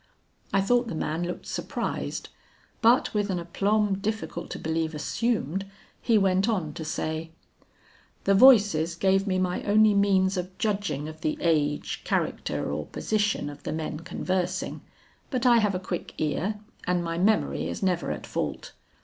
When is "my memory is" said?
17.03-17.83